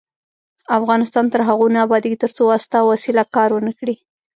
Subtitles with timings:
[0.79, 3.95] افغانستان تر هغو نه ابادیږي، ترڅو واسطه او وسیله کار ونه کړي.